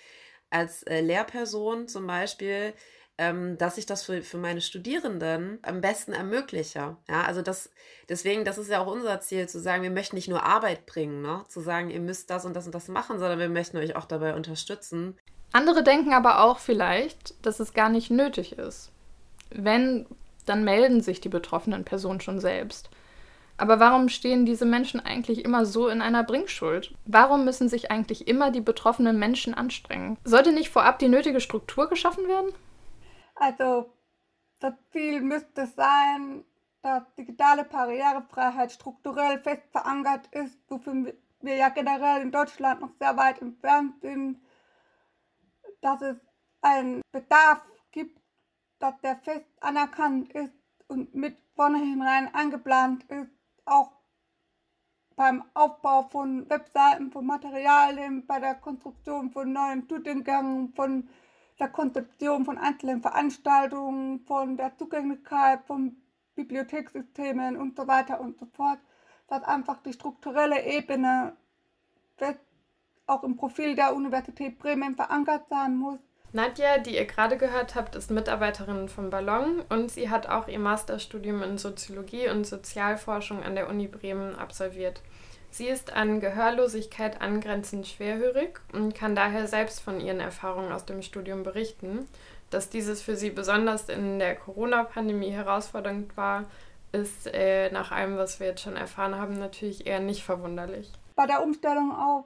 als 0.50 0.84
äh, 0.84 1.02
Lehrperson 1.02 1.88
zum 1.88 2.06
Beispiel, 2.08 2.74
ähm, 3.18 3.58
dass 3.58 3.78
ich 3.78 3.86
das 3.86 4.04
für, 4.04 4.22
für 4.22 4.38
meine 4.38 4.62
Studierenden 4.62 5.60
am 5.62 5.82
besten 5.82 6.12
ermögliche. 6.14 6.98
Ja, 7.08 7.24
also 7.24 7.42
das, 7.42 7.70
deswegen, 8.10 8.46
das 8.46 8.58
ist 8.58 8.70
ja 8.70 8.82
auch 8.82 8.92
unser 8.92 9.22
Ziel, 9.22 9.48
zu 9.48 9.60
sagen, 9.60 9.84
wir 9.84 9.92
möchten 9.92 10.16
nicht 10.16 10.28
nur 10.28 10.44
Arbeit 10.44 10.86
bringen, 10.86 11.22
ne? 11.22 11.44
zu 11.48 11.62
sagen, 11.62 11.90
ihr 11.90 12.00
müsst 12.00 12.30
das 12.30 12.46
und 12.46 12.56
das 12.56 12.66
und 12.66 12.76
das 12.76 12.88
machen, 12.88 13.20
sondern 13.20 13.40
wir 13.40 13.50
möchten 13.50 13.78
euch 13.78 13.96
auch 13.96 14.06
dabei 14.06 14.34
unterstützen. 14.34 15.18
Andere 15.54 15.84
denken 15.84 16.14
aber 16.14 16.44
auch 16.44 16.60
vielleicht, 16.60 17.46
dass 17.46 17.60
es 17.60 17.74
gar 17.74 17.90
nicht 17.90 18.10
nötig 18.10 18.54
ist. 18.54 18.92
Wenn, 19.52 20.08
dann 20.50 20.64
melden 20.64 21.02
sich 21.02 21.22
die 21.22 21.30
betroffenen 21.30 21.84
Personen 21.84 22.22
schon 22.22 22.40
selbst. 22.40 22.90
Aber 23.58 23.80
warum 23.80 24.10
stehen 24.10 24.46
diese 24.46 24.66
Menschen 24.66 25.00
eigentlich 25.00 25.46
immer 25.46 25.66
so 25.66 25.88
in 25.88 26.02
einer 26.02 26.24
Bringschuld? 26.24 26.96
Warum 27.06 27.46
müssen 27.46 27.70
sich 27.70 27.92
eigentlich 27.92 28.28
immer 28.28 28.50
die 28.50 28.62
betroffenen 28.62 29.20
Menschen 29.20 29.54
anstrengen? 29.54 30.18
Sollte 30.24 30.52
nicht 30.52 30.70
vorab 30.70 30.98
die 30.98 31.10
nötige 31.10 31.40
Struktur 31.40 31.88
geschaffen 31.88 32.28
werden? 32.28 32.52
Also 33.36 33.94
das 34.60 34.74
Ziel 34.92 35.22
müsste 35.22 35.68
sein, 35.68 36.44
dass 36.82 37.04
digitale 37.16 37.64
Barrierefreiheit 37.64 38.72
strukturell 38.72 39.40
fest 39.40 39.64
verankert 39.72 40.28
ist, 40.32 40.58
wofür 40.68 41.14
wir 41.42 41.56
ja 41.56 41.70
generell 41.70 42.22
in 42.22 42.32
Deutschland 42.32 42.82
noch 42.82 42.92
sehr 43.00 43.16
weit 43.18 43.42
entfernt 43.42 44.02
sind, 44.02 44.40
dass 45.82 46.02
es 46.02 46.18
einen 46.62 47.02
Bedarf 47.12 47.62
dass 48.82 49.00
der 49.02 49.16
fest 49.18 49.46
anerkannt 49.62 50.32
ist 50.34 50.54
und 50.88 51.14
mit 51.16 51.38
vornherein 51.56 52.34
eingeplant 52.34 53.04
ist, 53.06 53.32
auch 53.66 53.92
beim 55.16 55.44
Aufbau 55.54 56.04
von 56.04 56.50
Webseiten, 56.50 57.12
von 57.12 57.26
Materialien, 57.26 58.26
bei 58.26 58.40
der 58.40 58.56
Konstruktion 58.56 59.32
von 59.32 59.54
neuen 59.54 59.84
Studiengängen, 59.84 60.74
von 60.74 61.08
der 61.60 61.70
Konzeption 61.70 62.44
von 62.44 62.58
einzelnen 62.58 63.02
Veranstaltungen, 63.02 64.22
von 64.26 64.58
der 64.58 64.76
Zugänglichkeit 64.78 65.64
von 65.66 65.96
Bibliothekssystemen 66.34 67.56
und 67.58 67.76
so 67.76 67.88
weiter 67.88 68.20
und 68.20 68.40
so 68.40 68.48
fort, 68.48 68.80
dass 69.28 69.44
einfach 69.44 69.82
die 69.84 69.94
strukturelle 69.94 70.66
Ebene 70.66 71.38
auch 73.08 73.24
im 73.24 73.36
Profil 73.36 73.76
der 73.76 73.96
Universität 73.96 74.58
Bremen 74.58 74.96
verankert 74.96 75.48
sein 75.50 75.76
muss. 75.76 76.00
Nadja, 76.34 76.78
die 76.78 76.96
ihr 76.96 77.06
gerade 77.06 77.38
gehört 77.38 77.76
habt, 77.76 77.96
ist 77.96 78.10
Mitarbeiterin 78.10 78.88
vom 78.88 79.10
Ballon 79.10 79.64
und 79.68 79.92
sie 79.92 80.10
hat 80.10 80.28
auch 80.30 80.48
ihr 80.48 80.60
Masterstudium 80.60 81.44
in 81.44 81.58
Soziologie 81.58 82.30
und 82.30 82.46
Sozialforschung 82.46 83.44
an 83.44 83.56
der 83.56 83.70
Uni 83.70 83.88
Bremen 83.88 84.36
absolviert. 84.36 85.02
Sie 85.50 85.68
ist 85.68 85.92
an 85.92 86.22
Gehörlosigkeit 86.22 87.20
angrenzend 87.20 87.86
schwerhörig 87.86 88.62
und 88.72 88.96
kann 88.96 89.16
daher 89.16 89.48
selbst 89.48 89.82
von 89.82 90.00
ihren 90.00 90.22
Erfahrungen 90.22 90.72
aus 90.72 90.86
dem 90.86 91.02
Studium 91.02 91.44
berichten. 91.44 92.08
Dass 92.50 92.70
dieses 92.70 93.02
für 93.02 93.18
sie 93.18 93.32
besonders 93.32 93.90
in 93.90 94.18
der 94.18 94.36
Corona-Pandemie 94.36 95.32
herausfordernd 95.32 96.16
war, 96.16 96.46
ist 96.94 97.28
äh, 97.34 97.70
nach 97.72 97.92
allem, 97.92 98.18
was 98.18 98.40
wir 98.40 98.48
jetzt 98.48 98.62
schon 98.62 98.78
erfahren 98.78 99.16
haben, 99.16 99.38
natürlich 99.38 99.86
eher 99.86 100.00
nicht 100.00 100.24
verwunderlich. 100.24 100.92
Bei 101.16 101.28
der 101.28 101.44
Umstellung 101.44 101.94
auf 101.94 102.26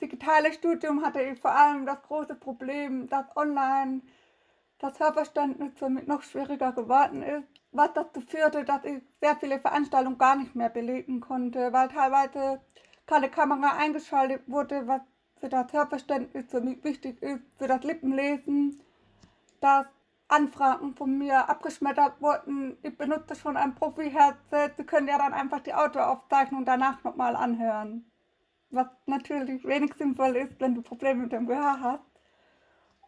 digitale 0.00 0.52
Studium 0.52 1.04
hatte 1.04 1.22
ich 1.22 1.40
vor 1.40 1.52
allem 1.52 1.86
das 1.86 2.02
große 2.02 2.34
Problem, 2.34 3.08
dass 3.08 3.24
online 3.36 4.02
das 4.78 4.98
Hörverständnis 5.00 5.72
somit 5.78 6.06
noch 6.06 6.22
schwieriger 6.22 6.72
geworden 6.72 7.22
ist 7.22 7.56
was 7.76 7.92
dazu 7.92 8.20
führte, 8.20 8.64
dass 8.64 8.84
ich 8.84 9.02
sehr 9.20 9.36
viele 9.36 9.60
Veranstaltungen 9.60 10.18
gar 10.18 10.36
nicht 10.36 10.54
mehr 10.54 10.70
belegen 10.70 11.20
konnte, 11.20 11.72
weil 11.72 11.88
teilweise 11.88 12.60
keine 13.06 13.30
Kamera 13.30 13.76
eingeschaltet 13.76 14.42
wurde, 14.46 14.86
was 14.86 15.02
für 15.38 15.48
das 15.48 15.72
Hörverständnis 15.72 16.46
für 16.48 16.64
wichtig 16.82 17.22
ist, 17.22 17.42
für 17.56 17.68
das 17.68 17.82
Lippenlesen, 17.82 18.80
dass 19.60 19.86
Anfragen 20.28 20.94
von 20.96 21.16
mir 21.18 21.48
abgeschmettert 21.48 22.20
wurden. 22.20 22.76
Ich 22.82 22.96
benutze 22.96 23.36
schon 23.36 23.56
ein 23.56 23.74
Profi-Headset, 23.74 24.72
Sie 24.76 24.84
können 24.84 25.06
ja 25.06 25.18
dann 25.18 25.34
einfach 25.34 25.60
die 25.60 25.74
Autoaufzeichnung 25.74 26.64
danach 26.64 27.04
nochmal 27.04 27.36
anhören. 27.36 28.10
Was 28.70 28.86
natürlich 29.06 29.64
wenig 29.64 29.94
sinnvoll 29.94 30.36
ist, 30.36 30.60
wenn 30.60 30.74
du 30.74 30.82
Probleme 30.82 31.22
mit 31.22 31.32
dem 31.32 31.46
Gehör 31.46 31.80
hast. 31.80 32.04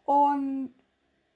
Und 0.03 0.73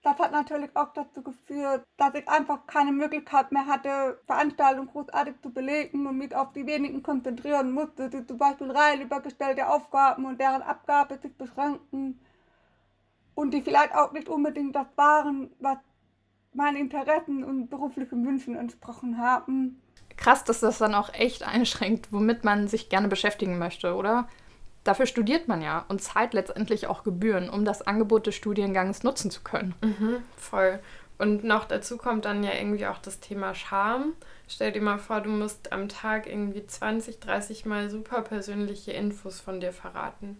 das 0.03 0.19
hat 0.19 0.31
natürlich 0.31 0.75
auch 0.75 0.91
dazu 0.93 1.23
geführt, 1.23 1.85
dass 1.97 2.13
ich 2.13 2.27
einfach 2.27 2.67
keine 2.67 2.91
Möglichkeit 2.91 3.51
mehr 3.51 3.65
hatte, 3.65 4.19
Veranstaltungen 4.25 4.89
großartig 4.89 5.35
zu 5.41 5.51
belegen 5.51 6.05
und 6.07 6.17
mich 6.17 6.35
auf 6.35 6.51
die 6.51 6.65
wenigen 6.65 7.01
konzentrieren 7.03 7.71
musste, 7.71 8.09
die 8.09 8.25
zum 8.25 8.37
Beispiel 8.37 8.71
rein 8.71 9.01
übergestellte 9.01 9.67
Aufgaben 9.67 10.25
und 10.25 10.41
deren 10.41 10.61
Abgabe 10.61 11.17
sich 11.19 11.37
beschränken 11.37 12.19
und 13.33 13.53
die 13.53 13.61
vielleicht 13.61 13.95
auch 13.95 14.11
nicht 14.11 14.27
unbedingt 14.27 14.75
das 14.75 14.87
waren, 14.97 15.51
was 15.59 15.77
meinen 16.53 16.77
Interessen 16.77 17.43
und 17.43 17.69
beruflichen 17.69 18.25
Wünschen 18.25 18.55
entsprochen 18.55 19.17
haben. 19.17 19.81
Krass, 20.17 20.43
dass 20.43 20.59
das 20.59 20.77
dann 20.77 20.95
auch 20.95 21.13
echt 21.13 21.43
einschränkt, 21.43 22.07
womit 22.11 22.43
man 22.43 22.67
sich 22.67 22.89
gerne 22.89 23.07
beschäftigen 23.07 23.57
möchte, 23.57 23.95
oder? 23.95 24.27
Dafür 24.83 25.05
studiert 25.05 25.47
man 25.47 25.61
ja 25.61 25.85
und 25.87 26.01
zahlt 26.01 26.33
letztendlich 26.33 26.87
auch 26.87 27.03
Gebühren, 27.03 27.49
um 27.49 27.63
das 27.63 27.81
Angebot 27.81 28.27
des 28.27 28.35
Studiengangs 28.35 29.03
nutzen 29.03 29.31
zu 29.31 29.41
können. 29.41 29.73
Mhm, 29.81 30.17
voll. 30.35 30.79
Und 31.17 31.43
noch 31.43 31.65
dazu 31.65 31.97
kommt 31.97 32.25
dann 32.25 32.43
ja 32.43 32.51
irgendwie 32.53 32.87
auch 32.87 32.97
das 32.97 33.19
Thema 33.19 33.55
Scham. 33.55 34.13
Stell 34.47 34.73
dir 34.73 34.81
mal 34.81 34.97
vor, 34.97 35.21
du 35.21 35.29
musst 35.29 35.71
am 35.71 35.87
Tag 35.87 36.27
irgendwie 36.27 36.65
20, 36.65 37.19
30 37.19 37.65
Mal 37.65 37.89
super 37.89 38.21
persönliche 38.21 38.91
Infos 38.91 39.39
von 39.39 39.61
dir 39.61 39.71
verraten. 39.71 40.37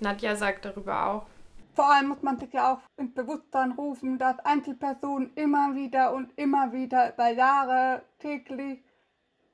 Nadja 0.00 0.34
sagt 0.34 0.64
darüber 0.64 1.06
auch. 1.06 1.26
Vor 1.74 1.92
allem 1.92 2.08
muss 2.08 2.22
man 2.22 2.38
sich 2.38 2.52
ja 2.52 2.72
auch 2.72 2.80
ins 2.96 3.14
Bewusstsein 3.14 3.72
rufen, 3.72 4.18
dass 4.18 4.38
Einzelpersonen 4.40 5.32
immer 5.34 5.74
wieder 5.74 6.14
und 6.14 6.36
immer 6.36 6.72
wieder 6.72 7.12
über 7.12 7.30
Jahre 7.30 8.02
täglich 8.18 8.82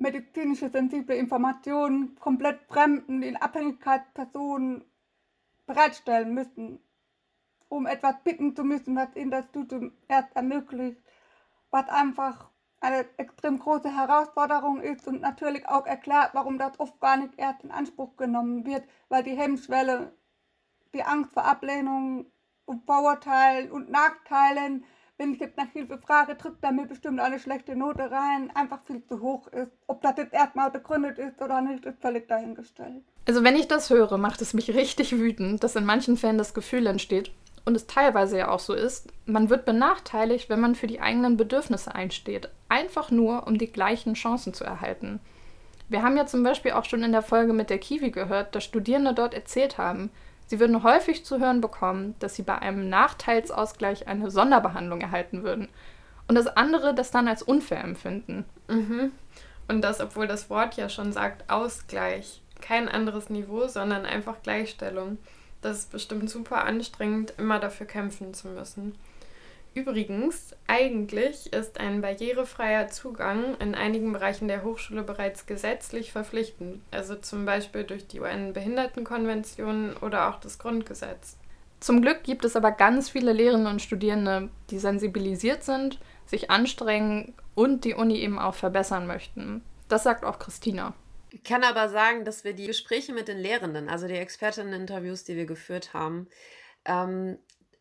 medizinische 0.01 0.71
sensible 0.71 1.15
Informationen 1.15 2.17
komplett 2.19 2.63
Fremden 2.63 3.23
in 3.23 3.37
Abhängigkeitspersonen 3.37 4.85
bereitstellen 5.67 6.35
müssen, 6.35 6.81
um 7.69 7.87
etwas 7.87 8.23
bitten 8.25 8.57
zu 8.57 8.65
müssen, 8.65 8.97
was 8.97 9.15
ihnen 9.15 9.31
das 9.31 9.47
Studium 9.51 9.93
erst 10.09 10.35
ermöglicht, 10.35 11.01
was 11.71 11.89
einfach 11.89 12.51
eine 12.81 13.07
extrem 13.19 13.59
große 13.59 13.95
Herausforderung 13.95 14.81
ist 14.81 15.07
und 15.07 15.21
natürlich 15.21 15.69
auch 15.69 15.87
erklärt, 15.87 16.31
warum 16.33 16.59
das 16.59 16.81
oft 16.81 16.99
gar 16.99 17.19
nicht 17.19 17.39
erst 17.39 17.63
in 17.63 17.71
Anspruch 17.71 18.17
genommen 18.17 18.65
wird, 18.65 18.89
weil 19.11 19.23
die 19.23 19.37
Hemmschwelle, 19.37 20.17
die 20.95 21.03
Angst 21.03 21.35
vor 21.35 21.45
Ablehnung 21.45 22.33
und 22.65 22.87
Vorurteilen 22.87 23.71
und 23.71 23.91
Nachteilen 23.91 24.85
wenn 25.21 25.35
ich 25.35 25.41
jetzt 25.41 25.59
nach 25.59 25.71
Hilfe 25.75 25.99
frage, 25.99 26.35
drückt 26.35 26.65
er 26.65 26.73
mir 26.73 26.87
bestimmt 26.87 27.21
eine 27.21 27.39
schlechte 27.39 27.77
Note 27.77 28.11
rein, 28.11 28.51
einfach 28.55 28.81
viel 28.87 29.05
zu 29.05 29.21
hoch 29.21 29.47
ist. 29.49 29.71
Ob 29.87 30.01
das 30.01 30.15
jetzt 30.17 30.33
erstmal 30.33 30.71
begründet 30.71 31.19
ist 31.19 31.43
oder 31.43 31.61
nicht, 31.61 31.85
ist 31.85 32.01
völlig 32.01 32.27
dahingestellt. 32.27 33.05
Also 33.29 33.45
wenn 33.45 33.55
ich 33.55 33.69
das 33.69 33.91
höre, 33.91 34.17
macht 34.17 34.41
es 34.41 34.55
mich 34.55 34.71
richtig 34.75 35.13
wütend, 35.19 35.63
dass 35.63 35.77
in 35.77 35.85
manchen 35.85 36.17
Fällen 36.17 36.39
das 36.39 36.55
Gefühl 36.55 36.87
entsteht, 36.87 37.31
und 37.67 37.77
es 37.77 37.87
teilweise 37.87 38.39
ja 38.39 38.49
auch 38.49 38.59
so 38.59 38.73
ist, 38.73 39.09
man 39.27 39.51
wird 39.51 39.67
benachteiligt, 39.67 40.49
wenn 40.49 40.61
man 40.61 40.75
für 40.75 40.87
die 40.87 41.03
eigenen 41.03 41.37
Bedürfnisse 41.37 41.95
einsteht. 41.95 42.49
Einfach 42.71 43.11
nur, 43.11 43.47
um 43.47 43.59
die 43.59 43.71
gleichen 43.71 44.15
Chancen 44.15 44.55
zu 44.55 44.65
erhalten. 44.65 45.21
Wir 45.91 46.03
haben 46.03 46.17
ja 46.17 46.25
zum 46.25 46.43
Beispiel 46.43 46.73
auch 46.73 46.87
schon 46.87 47.03
in 47.03 47.13
der 47.13 47.21
Folge 47.21 47.53
mit 47.53 47.69
der 47.69 47.79
Kiwi 47.79 48.11
gehört, 48.11 48.55
dass 48.55 48.65
Studierende 48.65 49.13
dort 49.13 49.35
erzählt 49.35 49.77
haben, 49.77 50.11
Sie 50.51 50.59
würden 50.59 50.83
häufig 50.83 51.25
zu 51.25 51.39
hören 51.39 51.61
bekommen, 51.61 52.17
dass 52.19 52.35
sie 52.35 52.43
bei 52.43 52.59
einem 52.59 52.89
Nachteilsausgleich 52.89 54.09
eine 54.09 54.33
Sonderbehandlung 54.33 55.01
erhalten 55.01 55.45
würden. 55.45 55.69
Und 56.27 56.35
dass 56.35 56.49
andere 56.49 56.93
das 56.93 57.13
dann 57.13 57.29
als 57.29 57.45
unfair 57.45 57.85
empfinden. 57.85 58.45
Mhm. 58.67 59.13
Und 59.69 59.81
das, 59.83 60.01
obwohl 60.01 60.27
das 60.27 60.51
Wort 60.51 60.75
ja 60.75 60.89
schon 60.89 61.13
sagt 61.13 61.49
Ausgleich. 61.49 62.43
Kein 62.61 62.89
anderes 62.89 63.31
Niveau, 63.31 63.69
sondern 63.69 64.05
einfach 64.05 64.43
Gleichstellung. 64.43 65.19
Das 65.63 65.79
ist 65.79 65.93
bestimmt 65.93 66.29
super 66.29 66.65
anstrengend, 66.65 67.33
immer 67.39 67.61
dafür 67.61 67.87
kämpfen 67.87 68.35
zu 68.35 68.49
müssen. 68.49 68.97
Übrigens, 69.73 70.57
eigentlich 70.67 71.53
ist 71.53 71.79
ein 71.79 72.01
barrierefreier 72.01 72.89
Zugang 72.89 73.57
in 73.61 73.77
einigen 73.77 74.13
Bereichen 74.13 74.49
der 74.49 74.65
Hochschule 74.65 75.05
bereits 75.05 75.47
gesetzlich 75.47 76.11
verpflichtend, 76.11 76.83
also 76.91 77.15
zum 77.15 77.47
Beispiel 77.47 77.85
durch 77.85 78.09
die 78.09 78.21
UN-Behindertenkonvention 78.21 79.97
oder 79.99 80.29
auch 80.29 80.41
das 80.41 80.59
Grundgesetz. 80.59 81.37
Zum 81.79 82.03
Glück 82.03 82.25
gibt 82.25 82.45
es 82.45 82.57
aber 82.57 82.73
ganz 82.73 83.09
viele 83.09 83.33
Lehrende 83.33 83.71
und 83.71 83.81
Studierende, 83.81 84.51
die 84.71 84.79
sensibilisiert 84.79 85.63
sind, 85.63 86.01
sich 86.27 86.51
anstrengen 86.51 87.35
und 87.55 87.85
die 87.85 87.95
Uni 87.95 88.19
eben 88.19 88.39
auch 88.39 88.55
verbessern 88.55 89.07
möchten. 89.07 89.63
Das 89.89 90.03
sagt 90.03 90.25
auch 90.25 90.39
Christina. 90.39 90.95
Ich 91.31 91.45
kann 91.45 91.63
aber 91.63 91.89
sagen, 91.89 92.25
dass 92.25 92.43
wir 92.43 92.55
die 92.55 92.67
Gespräche 92.67 93.13
mit 93.13 93.29
den 93.29 93.39
Lehrenden, 93.39 93.89
also 93.89 94.09
die 94.09 94.15
Expertinnen-Interviews, 94.15 95.25
die 95.25 95.37
wir 95.37 95.47
geführt 95.47 95.95
haben, 95.95 96.27
ähm, 96.85 97.39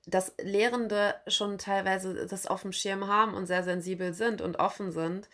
dass 0.10 0.34
Lehrende 0.42 1.16
schon 1.28 1.58
teilweise 1.58 2.28
das 2.28 2.48
auf 2.48 2.62
dem 2.64 2.72
Schirm 2.72 3.08
haben 3.08 3.34
und 3.34 3.46
sehr 3.46 3.64
sensibel 3.64 4.14
sind 4.14 4.42
und 4.42 4.60
offen 4.60 4.92
sind 4.92 5.30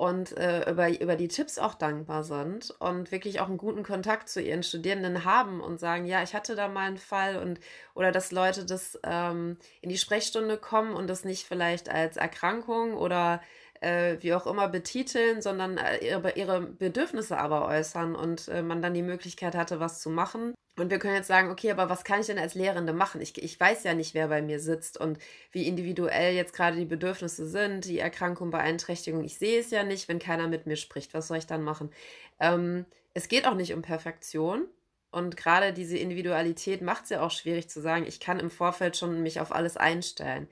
und 0.00 0.36
äh, 0.38 0.70
über, 0.70 0.88
über 1.00 1.14
die 1.14 1.28
Tipps 1.28 1.58
auch 1.58 1.74
dankbar 1.74 2.24
sind 2.24 2.70
und 2.78 3.12
wirklich 3.12 3.40
auch 3.40 3.48
einen 3.48 3.58
guten 3.58 3.82
Kontakt 3.82 4.30
zu 4.30 4.40
ihren 4.40 4.62
Studierenden 4.62 5.26
haben 5.26 5.60
und 5.60 5.78
sagen, 5.78 6.06
ja, 6.06 6.22
ich 6.22 6.34
hatte 6.34 6.56
da 6.56 6.68
mal 6.68 6.86
einen 6.86 6.96
Fall 6.96 7.36
und 7.36 7.60
oder 7.94 8.10
dass 8.10 8.32
Leute 8.32 8.64
das 8.64 8.98
ähm, 9.04 9.58
in 9.82 9.90
die 9.90 9.98
Sprechstunde 9.98 10.56
kommen 10.56 10.94
und 10.94 11.06
das 11.06 11.24
nicht 11.24 11.46
vielleicht 11.46 11.90
als 11.90 12.16
Erkrankung 12.16 12.94
oder 12.94 13.42
äh, 13.80 14.16
wie 14.20 14.32
auch 14.32 14.46
immer 14.46 14.68
betiteln, 14.68 15.42
sondern 15.42 15.76
äh, 15.76 15.98
ihre, 15.98 16.32
ihre 16.32 16.62
Bedürfnisse 16.62 17.38
aber 17.38 17.66
äußern 17.66 18.14
und 18.14 18.48
äh, 18.48 18.62
man 18.62 18.80
dann 18.80 18.94
die 18.94 19.02
Möglichkeit 19.02 19.54
hatte, 19.54 19.80
was 19.80 20.00
zu 20.00 20.08
machen. 20.08 20.54
Und 20.76 20.90
wir 20.90 20.98
können 20.98 21.16
jetzt 21.16 21.26
sagen, 21.26 21.50
okay, 21.50 21.70
aber 21.70 21.90
was 21.90 22.04
kann 22.04 22.20
ich 22.20 22.26
denn 22.26 22.38
als 22.38 22.54
Lehrende 22.54 22.92
machen? 22.92 23.20
Ich, 23.20 23.36
ich 23.42 23.58
weiß 23.58 23.84
ja 23.84 23.94
nicht, 23.94 24.14
wer 24.14 24.28
bei 24.28 24.40
mir 24.40 24.60
sitzt 24.60 24.98
und 24.98 25.18
wie 25.52 25.66
individuell 25.66 26.34
jetzt 26.34 26.54
gerade 26.54 26.76
die 26.76 26.86
Bedürfnisse 26.86 27.46
sind, 27.46 27.84
die 27.84 27.98
Erkrankung, 27.98 28.50
Beeinträchtigung. 28.50 29.24
Ich 29.24 29.36
sehe 29.36 29.60
es 29.60 29.70
ja 29.70 29.82
nicht, 29.82 30.08
wenn 30.08 30.18
keiner 30.18 30.48
mit 30.48 30.66
mir 30.66 30.76
spricht. 30.76 31.12
Was 31.12 31.28
soll 31.28 31.38
ich 31.38 31.46
dann 31.46 31.62
machen? 31.62 31.90
Ähm, 32.38 32.86
es 33.12 33.28
geht 33.28 33.46
auch 33.46 33.54
nicht 33.54 33.74
um 33.74 33.82
Perfektion. 33.82 34.66
Und 35.10 35.36
gerade 35.36 35.72
diese 35.72 35.98
Individualität 35.98 36.82
macht 36.82 37.04
es 37.04 37.10
ja 37.10 37.20
auch 37.20 37.32
schwierig 37.32 37.68
zu 37.68 37.80
sagen, 37.80 38.06
ich 38.06 38.20
kann 38.20 38.38
im 38.38 38.50
Vorfeld 38.50 38.96
schon 38.96 39.22
mich 39.22 39.40
auf 39.40 39.52
alles 39.52 39.76
einstellen. 39.76 40.48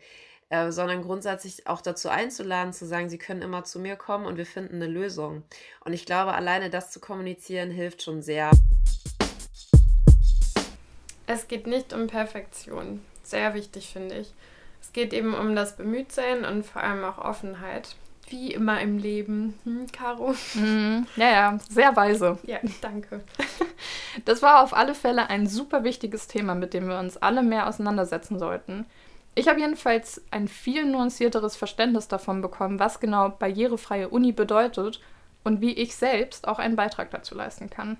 Äh, 0.50 0.72
sondern 0.72 1.02
grundsätzlich 1.02 1.66
auch 1.66 1.82
dazu 1.82 2.08
einzuladen, 2.08 2.72
zu 2.72 2.86
sagen, 2.86 3.10
sie 3.10 3.18
können 3.18 3.42
immer 3.42 3.64
zu 3.64 3.78
mir 3.78 3.96
kommen 3.96 4.24
und 4.24 4.38
wir 4.38 4.46
finden 4.46 4.76
eine 4.76 4.86
Lösung. 4.86 5.42
Und 5.84 5.92
ich 5.92 6.06
glaube, 6.06 6.32
alleine 6.32 6.70
das 6.70 6.90
zu 6.90 7.00
kommunizieren 7.00 7.70
hilft 7.70 8.02
schon 8.02 8.22
sehr. 8.22 8.50
Es 11.28 11.46
geht 11.46 11.66
nicht 11.66 11.92
um 11.92 12.06
Perfektion. 12.06 13.02
Sehr 13.22 13.52
wichtig, 13.52 13.90
finde 13.92 14.16
ich. 14.16 14.32
Es 14.80 14.94
geht 14.94 15.12
eben 15.12 15.34
um 15.34 15.54
das 15.54 15.76
Bemühtsein 15.76 16.46
und 16.46 16.64
vor 16.64 16.82
allem 16.82 17.04
auch 17.04 17.18
Offenheit. 17.18 17.96
Wie 18.30 18.54
immer 18.54 18.80
im 18.80 18.96
Leben. 18.96 19.58
Hm, 19.64 19.86
Caro? 19.92 20.34
Mm, 20.54 21.06
ja, 21.16 21.30
ja, 21.30 21.58
sehr 21.68 21.94
weise. 21.94 22.38
Ja, 22.42 22.58
danke. 22.80 23.20
Das 24.24 24.42
war 24.42 24.64
auf 24.64 24.74
alle 24.74 24.96
Fälle 24.96 25.30
ein 25.30 25.46
super 25.46 25.84
wichtiges 25.84 26.26
Thema, 26.26 26.56
mit 26.56 26.74
dem 26.74 26.88
wir 26.88 26.98
uns 26.98 27.16
alle 27.16 27.42
mehr 27.44 27.68
auseinandersetzen 27.68 28.38
sollten. 28.38 28.84
Ich 29.36 29.46
habe 29.46 29.60
jedenfalls 29.60 30.20
ein 30.32 30.48
viel 30.48 30.84
nuancierteres 30.84 31.54
Verständnis 31.54 32.08
davon 32.08 32.42
bekommen, 32.42 32.80
was 32.80 32.98
genau 32.98 33.28
barrierefreie 33.28 34.08
Uni 34.08 34.32
bedeutet 34.32 35.00
und 35.44 35.60
wie 35.60 35.72
ich 35.74 35.94
selbst 35.94 36.48
auch 36.48 36.58
einen 36.58 36.74
Beitrag 36.74 37.12
dazu 37.12 37.36
leisten 37.36 37.70
kann. 37.70 37.96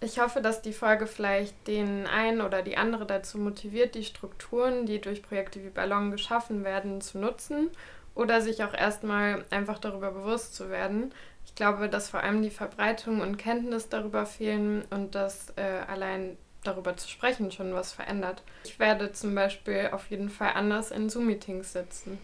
Ich 0.00 0.18
hoffe, 0.18 0.42
dass 0.42 0.60
die 0.60 0.74
Folge 0.74 1.06
vielleicht 1.06 1.66
den 1.66 2.06
einen 2.06 2.42
oder 2.42 2.62
die 2.62 2.76
andere 2.76 3.06
dazu 3.06 3.38
motiviert, 3.38 3.94
die 3.94 4.04
Strukturen, 4.04 4.84
die 4.84 5.00
durch 5.00 5.22
Projekte 5.22 5.64
wie 5.64 5.70
Ballon 5.70 6.10
geschaffen 6.10 6.64
werden, 6.64 7.00
zu 7.00 7.18
nutzen 7.18 7.70
oder 8.14 8.40
sich 8.40 8.62
auch 8.62 8.74
erstmal 8.74 9.44
einfach 9.50 9.78
darüber 9.78 10.10
bewusst 10.10 10.54
zu 10.54 10.68
werden. 10.68 11.12
Ich 11.46 11.54
glaube, 11.54 11.88
dass 11.88 12.10
vor 12.10 12.20
allem 12.20 12.42
die 12.42 12.50
Verbreitung 12.50 13.20
und 13.20 13.38
Kenntnis 13.38 13.88
darüber 13.88 14.26
fehlen 14.26 14.84
und 14.90 15.14
dass 15.14 15.50
äh, 15.56 15.62
allein 15.88 16.36
darüber 16.62 16.96
zu 16.96 17.08
sprechen 17.08 17.50
schon 17.52 17.72
was 17.72 17.92
verändert. 17.92 18.42
Ich 18.64 18.78
werde 18.78 19.12
zum 19.12 19.34
Beispiel 19.34 19.90
auf 19.92 20.10
jeden 20.10 20.28
Fall 20.28 20.52
anders 20.54 20.90
in 20.90 21.08
Zoom-Meetings 21.08 21.72
sitzen. 21.72 22.18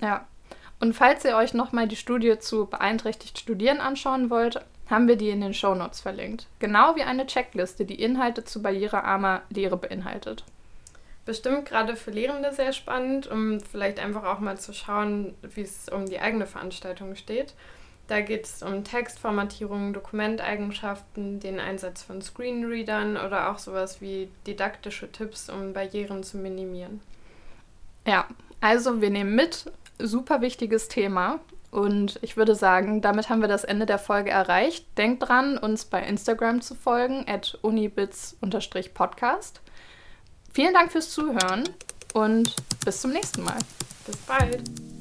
Ja. 0.00 0.26
Und 0.78 0.92
falls 0.94 1.24
ihr 1.24 1.36
euch 1.36 1.54
nochmal 1.54 1.88
die 1.88 1.96
Studie 1.96 2.38
zu 2.38 2.66
beeinträchtigt 2.66 3.38
Studieren 3.38 3.80
anschauen 3.80 4.28
wollt, 4.28 4.60
haben 4.88 5.08
wir 5.08 5.16
die 5.16 5.30
in 5.30 5.40
den 5.40 5.54
Shownotes 5.54 6.00
verlinkt. 6.00 6.46
Genau 6.58 6.96
wie 6.96 7.02
eine 7.02 7.26
Checkliste, 7.26 7.84
die 7.84 8.00
Inhalte 8.00 8.44
zu 8.44 8.62
barrierearmer 8.62 9.42
Lehre 9.50 9.76
beinhaltet. 9.76 10.44
Bestimmt 11.24 11.66
gerade 11.66 11.96
für 11.96 12.12
Lehrende 12.12 12.52
sehr 12.52 12.72
spannend, 12.72 13.26
um 13.26 13.60
vielleicht 13.60 13.98
einfach 13.98 14.24
auch 14.24 14.38
mal 14.38 14.58
zu 14.58 14.72
schauen, 14.72 15.34
wie 15.42 15.62
es 15.62 15.88
um 15.88 16.06
die 16.06 16.20
eigene 16.20 16.46
Veranstaltung 16.46 17.16
steht. 17.16 17.54
Da 18.06 18.20
geht 18.20 18.44
es 18.44 18.62
um 18.62 18.84
Textformatierung, 18.84 19.92
Dokumenteigenschaften, 19.92 21.40
den 21.40 21.58
Einsatz 21.58 22.02
von 22.02 22.22
Screenreadern 22.22 23.16
oder 23.16 23.50
auch 23.50 23.58
sowas 23.58 24.00
wie 24.00 24.28
didaktische 24.46 25.10
Tipps, 25.10 25.50
um 25.50 25.72
Barrieren 25.72 26.22
zu 26.22 26.38
minimieren. 26.38 27.00
Ja, 28.06 28.28
also 28.60 29.00
wir 29.00 29.10
nehmen 29.10 29.34
mit, 29.34 29.72
super 29.98 30.40
wichtiges 30.40 30.86
Thema. 30.86 31.40
Und 31.70 32.18
ich 32.22 32.36
würde 32.36 32.54
sagen, 32.54 33.00
damit 33.02 33.28
haben 33.28 33.40
wir 33.40 33.48
das 33.48 33.64
Ende 33.64 33.86
der 33.86 33.98
Folge 33.98 34.30
erreicht. 34.30 34.86
Denkt 34.96 35.28
dran, 35.28 35.58
uns 35.58 35.84
bei 35.84 36.02
Instagram 36.02 36.60
zu 36.60 36.74
folgen, 36.74 37.24
at 37.28 37.58
unibits-podcast. 37.62 39.60
Vielen 40.52 40.74
Dank 40.74 40.92
fürs 40.92 41.10
Zuhören 41.10 41.64
und 42.14 42.54
bis 42.84 43.00
zum 43.02 43.12
nächsten 43.12 43.42
Mal. 43.42 43.58
Bis 44.06 44.16
bald. 44.18 44.95